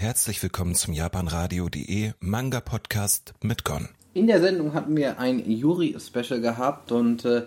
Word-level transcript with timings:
Herzlich 0.00 0.42
willkommen 0.42 0.74
zum 0.74 0.94
japanradio.de 0.94 2.12
Manga 2.20 2.60
Podcast 2.60 3.34
mit 3.42 3.66
Gon. 3.66 3.90
In 4.14 4.28
der 4.28 4.40
Sendung 4.40 4.72
hatten 4.72 4.96
wir 4.96 5.18
ein 5.18 5.46
Yuri-Special 5.46 6.40
gehabt 6.40 6.90
und 6.90 7.26
äh, 7.26 7.42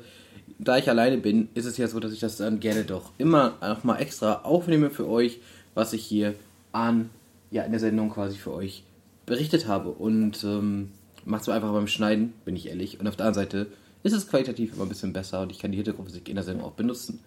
da 0.60 0.78
ich 0.78 0.88
alleine 0.88 1.18
bin, 1.18 1.50
ist 1.56 1.66
es 1.66 1.78
ja 1.78 1.88
so, 1.88 2.00
dass 2.00 2.14
ich 2.14 2.20
das 2.20 2.38
dann 2.38 2.60
gerne 2.60 2.84
doch 2.84 3.10
immer 3.18 3.56
auch 3.60 3.84
mal 3.84 3.98
extra 3.98 4.42
aufnehme 4.44 4.92
für 4.92 5.10
euch, 5.10 5.40
was 5.74 5.94
ich 5.94 6.06
hier 6.06 6.36
an, 6.72 7.10
ja, 7.50 7.64
in 7.64 7.72
der 7.72 7.80
Sendung 7.80 8.12
quasi 8.12 8.38
für 8.38 8.54
euch 8.54 8.84
berichtet 9.26 9.68
habe. 9.68 9.90
Und 9.90 10.44
ähm, 10.44 10.92
macht 11.26 11.42
es 11.42 11.50
einfach 11.50 11.72
beim 11.72 11.88
Schneiden, 11.88 12.34
bin 12.46 12.56
ich 12.56 12.68
ehrlich. 12.68 13.00
Und 13.00 13.08
auf 13.08 13.16
der 13.16 13.26
anderen 13.26 13.46
Seite 13.48 13.68
ist 14.04 14.14
es 14.14 14.28
qualitativ 14.28 14.76
immer 14.76 14.84
ein 14.84 14.90
bisschen 14.90 15.12
besser 15.12 15.42
und 15.42 15.52
ich 15.52 15.58
kann 15.58 15.72
die 15.72 15.78
Hintergrundmusik 15.78 16.30
in 16.30 16.36
der 16.36 16.44
Sendung 16.44 16.68
auch 16.68 16.74
benutzen. 16.74 17.20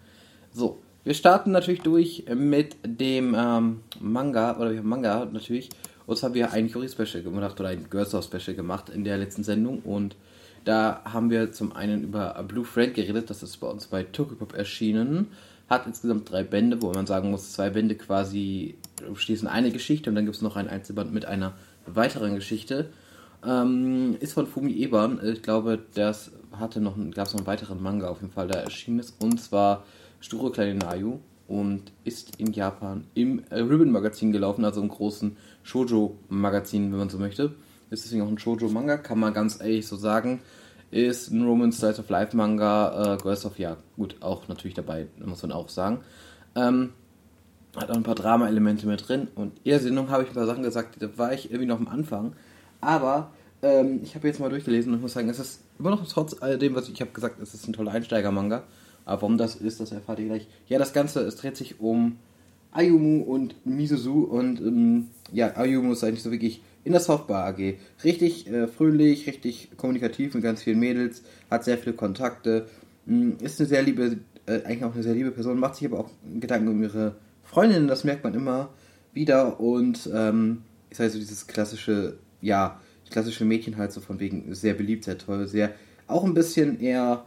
So, 0.52 0.78
wir 1.06 1.14
starten 1.14 1.52
natürlich 1.52 1.82
durch 1.82 2.24
mit 2.34 2.74
dem 2.84 3.32
ähm, 3.38 3.80
Manga, 4.00 4.56
oder 4.56 4.72
wir 4.72 4.80
haben 4.80 4.88
Manga 4.88 5.24
natürlich. 5.24 5.70
Und 6.04 6.18
zwar 6.18 6.30
haben 6.30 6.34
wir 6.34 6.52
ein 6.52 6.66
Yuri-Special 6.66 7.22
gemacht 7.22 7.60
oder 7.60 7.68
ein 7.68 7.88
Girls 7.88 8.10
Special 8.10 8.56
gemacht 8.56 8.88
in 8.88 9.04
der 9.04 9.16
letzten 9.16 9.44
Sendung. 9.44 9.82
Und 9.82 10.16
da 10.64 11.02
haben 11.04 11.30
wir 11.30 11.52
zum 11.52 11.76
einen 11.76 12.02
über 12.02 12.44
Blue 12.48 12.64
Friend 12.64 12.92
geredet, 12.92 13.30
das 13.30 13.44
ist 13.44 13.58
bei 13.58 13.68
uns 13.68 13.86
bei 13.86 14.02
Tokyopop 14.02 14.56
erschienen. 14.56 15.28
Hat 15.70 15.86
insgesamt 15.86 16.28
drei 16.28 16.42
Bände, 16.42 16.82
wo 16.82 16.92
man 16.92 17.06
sagen 17.06 17.30
muss, 17.30 17.52
zwei 17.52 17.70
Bände 17.70 17.94
quasi 17.94 18.74
schließen 19.14 19.46
eine 19.46 19.70
Geschichte 19.70 20.10
und 20.10 20.16
dann 20.16 20.24
gibt 20.24 20.34
es 20.34 20.42
noch 20.42 20.56
ein 20.56 20.66
Einzelband 20.66 21.14
mit 21.14 21.24
einer 21.24 21.54
weiteren 21.86 22.34
Geschichte. 22.34 22.90
Ähm, 23.46 24.16
ist 24.18 24.32
von 24.32 24.48
Fumi 24.48 24.72
Eban. 24.72 25.20
Ich 25.24 25.42
glaube, 25.42 25.78
das 25.94 26.32
hatte 26.50 26.80
noch, 26.80 26.96
gab 27.14 27.28
es 27.28 27.32
noch 27.32 27.40
einen 27.40 27.46
weiteren 27.46 27.80
Manga 27.80 28.08
auf 28.08 28.22
jeden 28.22 28.32
Fall, 28.32 28.48
der 28.48 28.64
erschienen 28.64 28.98
ist. 28.98 29.14
Und 29.22 29.40
zwar 29.40 29.84
Sture 30.20 30.52
Kleine 30.52 30.74
Nayu 30.74 31.20
und 31.48 31.92
ist 32.04 32.36
in 32.36 32.52
Japan 32.52 33.04
im 33.14 33.42
äh, 33.50 33.60
Ribbon 33.60 33.90
Magazin 33.90 34.32
gelaufen, 34.32 34.64
also 34.64 34.80
im 34.80 34.88
großen 34.88 35.36
Shoujo 35.62 36.16
Magazin, 36.28 36.90
wenn 36.90 36.98
man 36.98 37.08
so 37.08 37.18
möchte. 37.18 37.54
Ist 37.90 38.04
deswegen 38.04 38.22
auch 38.22 38.28
ein 38.28 38.38
Shoujo 38.38 38.68
Manga, 38.68 38.96
kann 38.96 39.18
man 39.18 39.32
ganz 39.32 39.60
ehrlich 39.60 39.86
so 39.86 39.96
sagen. 39.96 40.40
Ist 40.90 41.30
ein 41.30 41.44
Roman 41.44 41.72
Slice 41.72 42.00
of 42.00 42.08
Life 42.08 42.36
Manga, 42.36 43.14
äh, 43.14 43.16
Girls 43.18 43.44
of 43.44 43.58
Ja, 43.58 43.76
gut, 43.96 44.16
auch 44.20 44.48
natürlich 44.48 44.74
dabei, 44.74 45.06
muss 45.24 45.42
man 45.42 45.52
auch 45.52 45.68
sagen. 45.68 46.00
Ähm, 46.54 46.92
hat 47.76 47.90
auch 47.90 47.96
ein 47.96 48.02
paar 48.02 48.14
Drama-Elemente 48.14 48.86
mit 48.86 49.06
drin 49.06 49.28
und 49.34 49.52
in 49.64 49.94
der 49.94 50.08
habe 50.08 50.22
ich 50.22 50.30
ein 50.30 50.34
paar 50.34 50.46
Sachen 50.46 50.62
gesagt, 50.62 50.96
da 51.00 51.08
war 51.18 51.32
ich 51.32 51.50
irgendwie 51.50 51.66
noch 51.66 51.78
am 51.78 51.88
Anfang. 51.88 52.32
Aber 52.80 53.30
ähm, 53.62 54.00
ich 54.02 54.14
habe 54.14 54.26
jetzt 54.26 54.40
mal 54.40 54.48
durchgelesen 54.48 54.94
und 54.94 55.02
muss 55.02 55.12
sagen, 55.12 55.28
es 55.28 55.38
ist 55.38 55.60
immer 55.78 55.90
noch 55.90 56.06
trotz 56.08 56.40
alledem, 56.40 56.74
was 56.74 56.88
ich 56.88 57.00
habe 57.00 57.10
gesagt, 57.10 57.40
es 57.40 57.54
ist 57.54 57.68
ein 57.68 57.72
toller 57.72 57.92
Einsteiger-Manga. 57.92 58.62
Aber 59.06 59.22
warum 59.22 59.38
das 59.38 59.54
ist, 59.54 59.80
das 59.80 59.92
erfahrt 59.92 60.18
ihr 60.18 60.26
gleich. 60.26 60.48
Ja, 60.68 60.78
das 60.78 60.92
Ganze, 60.92 61.20
es 61.20 61.36
dreht 61.36 61.56
sich 61.56 61.80
um 61.80 62.16
Ayumu 62.72 63.22
und 63.22 63.54
Misuzu 63.64 64.24
und 64.24 64.60
ähm, 64.60 65.06
ja, 65.32 65.56
Ayumu 65.56 65.92
ist 65.92 66.04
eigentlich 66.04 66.22
so 66.22 66.30
wirklich 66.30 66.60
in 66.84 66.92
der 66.92 67.00
Softbar 67.00 67.46
AG. 67.46 67.76
Richtig 68.04 68.48
äh, 68.48 68.66
fröhlich, 68.66 69.26
richtig 69.26 69.70
kommunikativ 69.76 70.34
mit 70.34 70.42
ganz 70.42 70.62
vielen 70.62 70.80
Mädels, 70.80 71.22
hat 71.50 71.64
sehr 71.64 71.78
viele 71.78 71.94
Kontakte, 71.94 72.66
mh, 73.06 73.36
ist 73.42 73.58
eine 73.60 73.68
sehr 73.68 73.82
liebe, 73.82 74.18
äh, 74.46 74.62
eigentlich 74.64 74.84
auch 74.84 74.94
eine 74.94 75.02
sehr 75.02 75.14
liebe 75.14 75.30
Person, 75.30 75.58
macht 75.58 75.76
sich 75.76 75.86
aber 75.86 76.00
auch 76.00 76.10
Gedanken 76.38 76.68
um 76.68 76.82
ihre 76.82 77.14
Freundinnen, 77.44 77.88
das 77.88 78.04
merkt 78.04 78.24
man 78.24 78.34
immer 78.34 78.70
wieder 79.14 79.60
und 79.60 80.10
ähm, 80.12 80.62
ist 80.90 81.00
halt 81.00 81.12
so 81.12 81.18
dieses 81.18 81.46
klassische, 81.46 82.18
ja, 82.42 82.80
klassische 83.10 83.44
Mädchen 83.44 83.76
halt 83.76 83.92
so 83.92 84.00
von 84.00 84.20
wegen 84.20 84.52
sehr 84.54 84.74
beliebt, 84.74 85.04
sehr 85.04 85.16
toll, 85.16 85.46
sehr, 85.46 85.72
auch 86.08 86.24
ein 86.24 86.34
bisschen 86.34 86.80
eher 86.80 87.24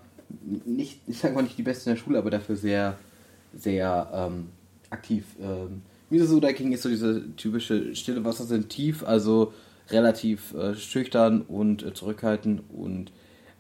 nicht, 0.66 1.02
ich 1.08 1.20
sag 1.20 1.34
mal 1.34 1.42
nicht 1.42 1.58
die 1.58 1.64
Beste 1.64 1.90
in 1.90 1.96
der 1.96 2.02
Schule, 2.02 2.18
aber 2.18 2.30
dafür 2.30 2.56
sehr, 2.56 2.98
sehr 3.54 4.10
ähm, 4.14 4.48
aktiv. 4.90 5.26
Ähm, 5.42 5.82
Misosuda 6.10 6.54
King 6.54 6.72
ist 6.72 6.84
so 6.84 6.90
diese 6.90 7.36
typische 7.36 7.96
stille 7.96 8.24
Wasser 8.26 8.46
sind 8.46 8.70
tief, 8.70 9.04
also 9.04 9.54
relativ 9.90 10.54
äh, 10.54 10.76
schüchtern 10.76 11.42
und 11.42 11.84
äh, 11.84 11.94
zurückhaltend 11.94 12.64
und 12.70 13.12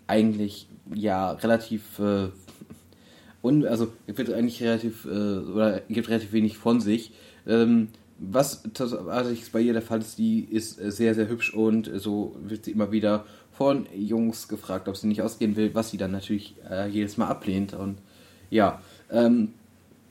eigentlich 0.08 0.68
ja 0.94 1.32
relativ 1.32 2.00
äh, 2.00 2.30
und 3.42 3.66
also 3.66 3.94
wird 4.08 4.32
eigentlich 4.34 4.62
relativ 4.62 5.06
äh, 5.06 5.10
oder 5.10 5.82
gibt 5.88 6.10
relativ 6.10 6.34
wenig 6.34 6.58
von 6.58 6.82
sich. 6.82 7.12
Ähm, 7.48 7.90
was 8.20 8.64
tatsächlich 8.74 9.52
bei 9.52 9.62
ihr 9.62 9.74
der 9.74 9.82
Fall 9.82 10.00
ist, 10.00 10.18
die 10.18 10.44
ist 10.44 10.76
sehr, 10.76 11.16
sehr 11.16 11.30
hübsch 11.30 11.54
und 11.54 11.90
so 11.96 12.36
wird 12.42 12.66
sie 12.66 12.72
immer 12.72 12.92
wieder 12.92 13.26
von 13.52 13.88
Jungs 13.96 14.48
gefragt, 14.48 14.88
ob 14.88 14.98
sie 14.98 15.08
nicht 15.08 15.22
ausgehen 15.22 15.56
will, 15.56 15.74
was 15.74 15.92
sie 15.92 15.98
dann 15.98 16.12
natürlich 16.12 16.56
äh, 16.70 16.88
jedes 16.88 17.18
Mal 17.18 17.28
ablehnt. 17.28 17.74
Und 17.74 17.98
ja, 18.50 18.82
ähm, 19.12 19.54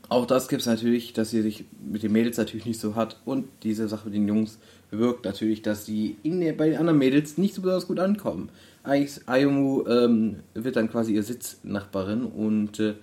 auch 0.09 0.27
das 0.27 0.49
gibt 0.49 0.61
es 0.61 0.67
natürlich, 0.67 1.13
dass 1.13 1.31
sie 1.31 1.43
sich 1.43 1.65
mit 1.87 2.03
den 2.03 2.13
Mädels 2.13 2.39
natürlich 2.39 2.67
nicht 2.67 2.81
so 2.81 2.95
hat. 2.95 3.21
Und 3.25 3.47
diese 3.63 3.89
Sache 3.89 4.07
mit 4.07 4.15
den 4.15 4.29
Jungs 4.29 4.59
bewirkt 4.91 5.25
natürlich, 5.25 5.63
dass 5.63 5.85
sie 5.85 6.17
in 6.23 6.41
der, 6.41 6.55
bei 6.55 6.71
den 6.71 6.79
anderen 6.79 6.99
Mädels 6.99 7.37
nicht 7.37 7.55
so 7.55 7.63
besonders 7.63 7.87
gut 7.87 8.01
ankommen. 8.01 8.49
Ayumu 8.85 9.87
ähm, 9.87 10.37
wird 10.55 10.77
dann 10.77 10.91
quasi 10.91 11.15
ihr 11.15 11.23
Sitznachbarin 11.23 12.25
und 12.25 12.81
äh, 12.81 12.95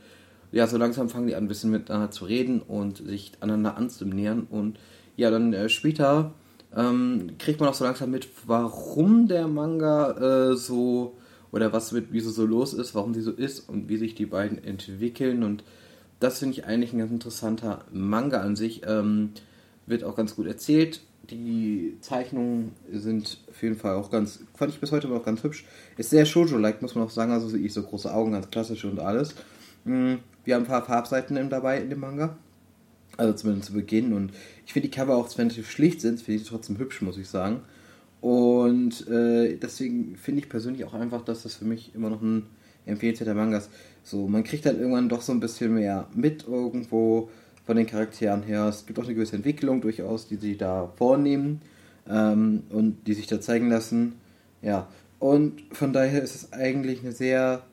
ja, 0.55 0.67
so 0.67 0.77
langsam 0.77 1.09
fangen 1.09 1.27
die 1.27 1.35
an, 1.35 1.43
ein 1.43 1.47
bisschen 1.49 1.69
miteinander 1.69 2.11
zu 2.11 2.23
reden 2.23 2.61
und 2.61 2.97
sich 2.97 3.33
aneinander 3.41 3.75
anzunähern. 3.75 4.47
Und 4.49 4.79
ja, 5.17 5.29
dann 5.29 5.51
äh, 5.51 5.67
später 5.67 6.33
ähm, 6.73 7.31
kriegt 7.39 7.59
man 7.59 7.67
auch 7.67 7.73
so 7.73 7.83
langsam 7.83 8.09
mit, 8.09 8.29
warum 8.45 9.27
der 9.27 9.49
Manga 9.49 10.51
äh, 10.51 10.55
so 10.55 11.17
oder 11.51 11.73
was 11.73 11.91
mit 11.91 12.07
wieso 12.11 12.29
so 12.31 12.45
los 12.45 12.73
ist, 12.73 12.95
warum 12.95 13.13
sie 13.13 13.19
so 13.21 13.31
ist 13.31 13.67
und 13.67 13.89
wie 13.89 13.97
sich 13.97 14.15
die 14.15 14.25
beiden 14.25 14.63
entwickeln 14.63 15.43
und 15.43 15.65
das 16.21 16.39
finde 16.39 16.53
ich 16.53 16.65
eigentlich 16.65 16.93
ein 16.93 16.99
ganz 16.99 17.11
interessanter 17.11 17.83
Manga 17.91 18.39
an 18.39 18.55
sich. 18.55 18.83
Ähm, 18.87 19.31
wird 19.85 20.05
auch 20.05 20.15
ganz 20.15 20.37
gut 20.37 20.47
erzählt. 20.47 21.01
Die 21.29 21.97
Zeichnungen 21.99 22.71
sind 22.89 23.39
auf 23.49 23.61
jeden 23.61 23.75
Fall 23.75 23.95
auch 23.95 24.09
ganz, 24.09 24.39
fand 24.55 24.71
ich 24.71 24.79
bis 24.79 24.93
heute 24.93 25.09
noch 25.09 25.25
ganz 25.25 25.43
hübsch. 25.43 25.65
Ist 25.97 26.11
sehr 26.11 26.25
Shoujo-like, 26.25 26.81
muss 26.81 26.95
man 26.95 27.03
auch 27.03 27.09
sagen. 27.09 27.33
Also 27.33 27.49
sehe 27.49 27.59
ich 27.59 27.73
so 27.73 27.83
große 27.83 28.11
Augen, 28.13 28.31
ganz 28.31 28.49
klassisch 28.49 28.85
und 28.85 28.99
alles. 28.99 29.35
Mm, 29.83 30.15
wir 30.45 30.55
haben 30.55 30.63
ein 30.63 30.67
paar 30.67 30.85
Farbseiten 30.85 31.49
dabei 31.49 31.81
in 31.81 31.89
dem 31.89 31.99
Manga. 31.99 32.37
Also 33.17 33.33
zumindest 33.33 33.67
zu 33.67 33.73
Beginn. 33.73 34.13
Und 34.13 34.31
ich 34.65 34.73
finde 34.73 34.89
die 34.89 34.95
Cover 34.95 35.15
auch, 35.15 35.29
wenn 35.37 35.49
sie 35.49 35.63
schlicht 35.63 36.01
sind, 36.01 36.21
finde 36.21 36.41
ich 36.41 36.47
trotzdem 36.47 36.77
hübsch, 36.77 37.01
muss 37.01 37.17
ich 37.17 37.27
sagen. 37.27 37.61
Und 38.21 39.07
äh, 39.07 39.57
deswegen 39.57 40.15
finde 40.15 40.41
ich 40.41 40.49
persönlich 40.49 40.85
auch 40.85 40.93
einfach, 40.93 41.23
dass 41.23 41.43
das 41.43 41.55
für 41.55 41.65
mich 41.65 41.93
immer 41.93 42.09
noch 42.09 42.21
ein 42.21 42.47
empfehlenswerter 42.85 43.35
Manga 43.35 43.57
ist. 43.57 43.69
So, 44.03 44.27
man 44.27 44.43
kriegt 44.43 44.65
dann 44.65 44.79
irgendwann 44.79 45.09
doch 45.09 45.21
so 45.21 45.31
ein 45.31 45.39
bisschen 45.39 45.73
mehr 45.73 46.07
mit 46.13 46.47
irgendwo 46.47 47.29
von 47.65 47.77
den 47.77 47.87
Charakteren 47.87 48.43
her. 48.43 48.65
Es 48.67 48.85
gibt 48.85 48.99
auch 48.99 49.05
eine 49.05 49.15
gewisse 49.15 49.35
Entwicklung 49.35 49.81
durchaus, 49.81 50.27
die 50.27 50.35
sie 50.35 50.57
da 50.57 50.91
vornehmen 50.97 51.61
ähm, 52.07 52.63
und 52.69 53.07
die 53.07 53.13
sich 53.13 53.27
da 53.27 53.41
zeigen 53.41 53.69
lassen. 53.69 54.13
Ja, 54.61 54.87
und 55.19 55.61
von 55.71 55.93
daher 55.93 56.21
ist 56.21 56.35
es 56.35 56.53
eigentlich 56.53 57.01
eine 57.01 57.11
sehr 57.11 57.63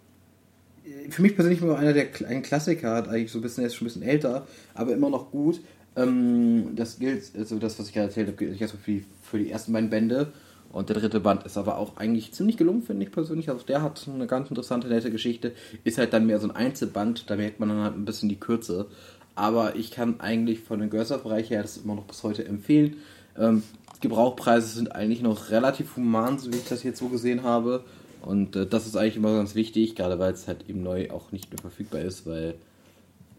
für 1.11 1.23
mich 1.23 1.35
persönlich 1.35 1.63
immer 1.63 1.79
einer 1.79 1.93
der 1.93 2.09
ein 2.27 2.43
Klassiker 2.43 2.95
hat, 2.95 3.09
eigentlich 3.09 3.33
so 3.33 3.39
ein 3.39 3.43
bisschen, 3.43 3.65
er 3.65 3.69
ist 3.69 3.75
schon 3.75 3.87
ein 3.87 3.91
bisschen 3.91 4.03
älter, 4.03 4.47
aber 4.75 4.93
immer 4.93 5.11
noch 5.11 5.31
gut. 5.31 5.61
Ähm, 5.95 6.75
das 6.75 6.99
gilt, 6.99 7.23
also 7.37 7.59
das, 7.59 7.79
was 7.79 7.89
ich 7.89 7.95
gerade 7.95 8.09
erzählt 8.09 8.29
habe, 8.29 8.37
gilt 8.37 8.61
erstmal 8.61 8.83
für 8.83 8.91
die, 8.91 9.05
für 9.23 9.39
die 9.39 9.51
ersten 9.51 9.73
beiden 9.73 9.91
Bände. 9.91 10.33
Und 10.73 10.89
der 10.89 10.97
dritte 10.97 11.21
Band 11.21 11.45
ist 11.45 11.59
aber 11.59 11.77
auch 11.77 11.99
eigentlich 11.99 12.33
ziemlich 12.33 12.57
gelungen, 12.57 12.83
finde 12.83 13.05
ich 13.05 13.13
persönlich. 13.13 13.51
Also 13.51 13.65
der 13.67 13.83
hat 13.83 14.09
eine 14.13 14.27
ganz 14.27 14.49
interessante, 14.49 14.89
nette 14.89 15.11
Geschichte. 15.11 15.53
Ist 15.85 15.99
halt 15.99 16.15
dann 16.15 16.27
mehr 16.27 16.41
so 16.41 16.49
ein 16.49 16.57
Einzelband, 16.57 17.29
da 17.29 17.37
merkt 17.37 17.61
man 17.61 17.69
dann 17.69 17.83
halt 17.83 17.95
ein 17.95 18.07
bisschen 18.07 18.31
die 18.31 18.41
Kürze. 18.41 18.87
Aber 19.35 19.77
ich 19.77 19.91
kann 19.91 20.21
eigentlich 20.21 20.61
von 20.61 20.81
den 20.81 20.89
Görser-Bereich 20.89 21.51
her 21.51 21.63
das 21.63 21.77
immer 21.77 21.95
noch 21.95 22.05
bis 22.05 22.23
heute 22.23 22.47
empfehlen. 22.47 22.97
Ähm, 23.39 23.63
Gebrauchpreise 24.01 24.67
sind 24.67 24.95
eigentlich 24.95 25.23
noch 25.23 25.51
relativ 25.51 25.97
human, 25.97 26.39
so 26.39 26.53
wie 26.53 26.57
ich 26.57 26.69
das 26.69 26.83
jetzt 26.83 26.99
so 26.99 27.09
gesehen 27.09 27.43
habe. 27.43 27.85
Und 28.23 28.57
äh, 28.57 28.67
das 28.67 28.87
ist 28.87 28.97
eigentlich 28.97 29.17
immer 29.17 29.37
ganz 29.37 29.55
wichtig, 29.55 29.97
gerade 29.97 30.19
weil 30.19 30.33
es 30.33 30.49
halt 30.49 30.69
eben 30.69 30.83
neu 30.83 31.11
auch 31.11 31.33
nicht 31.33 31.51
mehr 31.51 31.61
verfügbar 31.61 32.01
ist, 32.01 32.27
weil 32.27 32.55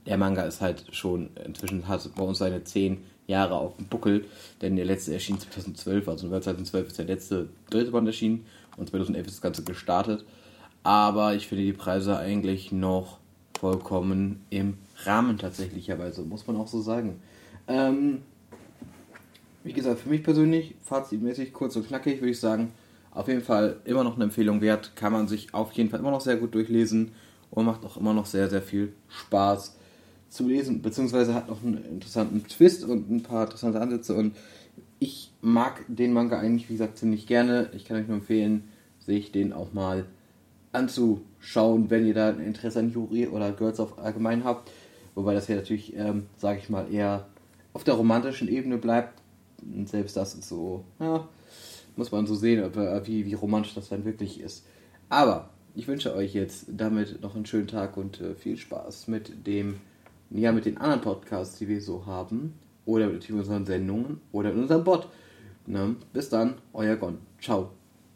der 0.05 0.17
Manga 0.17 0.43
ist 0.43 0.61
halt 0.61 0.85
schon, 0.91 1.29
inzwischen 1.45 1.87
hat 1.87 2.07
bei 2.15 2.23
uns 2.23 2.39
seine 2.39 2.63
10 2.63 2.97
Jahre 3.25 3.55
auf 3.55 3.77
dem 3.77 3.85
Buckel, 3.85 4.25
denn 4.61 4.75
der 4.75 4.83
letzte 4.83 5.13
erschien 5.13 5.39
2012, 5.39 6.07
also 6.09 6.27
2012 6.27 6.87
ist 6.87 6.97
der 6.97 7.05
letzte 7.05 7.47
dritte 7.69 7.91
Band 7.91 8.07
erschienen 8.07 8.45
und 8.75 8.89
2011 8.89 9.27
ist 9.27 9.35
das 9.35 9.41
Ganze 9.41 9.63
gestartet. 9.63 10.25
Aber 10.83 11.33
ich 11.33 11.47
finde 11.47 11.63
die 11.63 11.71
Preise 11.71 12.17
eigentlich 12.17 12.73
noch 12.73 13.19
vollkommen 13.57 14.41
im 14.49 14.77
Rahmen 15.05 15.37
tatsächlicherweise, 15.37 16.23
muss 16.23 16.45
man 16.47 16.57
auch 16.57 16.67
so 16.67 16.81
sagen. 16.81 17.21
Ähm, 17.69 18.23
wie 19.63 19.71
gesagt, 19.71 20.01
für 20.01 20.09
mich 20.09 20.23
persönlich, 20.23 20.75
fazitmäßig 20.83 21.53
kurz 21.53 21.77
und 21.77 21.87
knackig, 21.87 22.19
würde 22.19 22.31
ich 22.31 22.39
sagen, 22.41 22.73
auf 23.13 23.27
jeden 23.27 23.41
Fall 23.41 23.77
immer 23.85 24.03
noch 24.03 24.15
eine 24.15 24.25
Empfehlung 24.25 24.61
wert, 24.61 24.95
kann 24.95 25.13
man 25.13 25.27
sich 25.27 25.53
auf 25.53 25.71
jeden 25.73 25.89
Fall 25.89 25.99
immer 25.99 26.11
noch 26.11 26.21
sehr 26.21 26.37
gut 26.37 26.55
durchlesen 26.55 27.11
und 27.51 27.65
macht 27.65 27.85
auch 27.85 27.97
immer 27.97 28.13
noch 28.13 28.25
sehr, 28.25 28.49
sehr 28.49 28.61
viel 28.61 28.93
Spaß 29.07 29.77
zu 30.29 30.47
lesen, 30.47 30.81
beziehungsweise 30.81 31.35
hat 31.35 31.47
noch 31.47 31.63
einen 31.63 31.85
interessanten 31.85 32.43
Twist 32.47 32.83
und 32.83 33.09
ein 33.09 33.21
paar 33.21 33.43
interessante 33.43 33.79
Ansätze 33.79 34.15
und 34.15 34.35
ich 34.99 35.31
mag 35.41 35.83
den 35.87 36.13
Manga 36.13 36.39
eigentlich, 36.39 36.69
wie 36.69 36.73
gesagt, 36.73 36.97
ziemlich 36.97 37.27
gerne. 37.27 37.69
Ich 37.73 37.83
kann 37.83 37.97
euch 37.97 38.07
nur 38.07 38.17
empfehlen, 38.17 38.69
sich 38.99 39.33
den 39.33 39.51
auch 39.51 39.73
mal 39.73 40.05
anzuschauen, 40.71 41.89
wenn 41.89 42.07
ihr 42.07 42.13
da 42.13 42.29
ein 42.29 42.39
Interesse 42.39 42.79
an 42.79 42.91
Yuri 42.91 43.27
oder 43.27 43.51
Girls 43.51 43.81
of 43.81 43.99
allgemein 43.99 44.45
habt. 44.45 44.71
Wobei 45.13 45.33
das 45.33 45.47
hier 45.47 45.57
natürlich, 45.57 45.95
ähm, 45.95 46.27
sage 46.37 46.59
ich 46.59 46.69
mal, 46.69 46.91
eher 46.91 47.27
auf 47.73 47.83
der 47.83 47.95
romantischen 47.95 48.47
Ebene 48.47 48.77
bleibt. 48.77 49.21
selbst 49.85 50.15
das 50.15 50.35
ist 50.35 50.47
so, 50.47 50.83
ja, 50.99 51.27
muss 51.95 52.11
man 52.11 52.25
so 52.25 52.35
sehen, 52.35 52.63
wie, 53.05 53.25
wie 53.25 53.33
romantisch 53.33 53.75
das 53.75 53.89
dann 53.89 54.05
wirklich 54.05 54.39
ist. 54.39 54.65
Aber 55.09 55.49
ich 55.75 55.87
wünsche 55.87 56.15
euch 56.15 56.33
jetzt 56.33 56.65
damit 56.69 57.21
noch 57.21 57.35
einen 57.35 57.45
schönen 57.45 57.67
Tag 57.67 57.97
und 57.97 58.21
äh, 58.21 58.35
viel 58.35 58.57
Spaß 58.57 59.07
mit 59.07 59.47
dem, 59.47 59.79
ja, 60.29 60.51
mit 60.51 60.65
den 60.65 60.77
anderen 60.77 61.01
Podcasts, 61.01 61.57
die 61.57 61.67
wir 61.67 61.81
so 61.81 62.05
haben. 62.05 62.53
Oder 62.85 63.07
mit 63.07 63.29
unseren 63.29 63.65
Sendungen 63.65 64.19
oder 64.33 64.49
mit 64.49 64.63
unserem 64.63 64.83
Bot. 64.83 65.07
Ne? 65.65 65.95
Bis 66.11 66.29
dann, 66.29 66.55
euer 66.73 66.97
Gon. 66.97 67.19
Ciao. 67.39 67.71